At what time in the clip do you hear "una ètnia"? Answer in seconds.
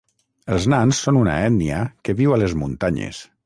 1.21-1.85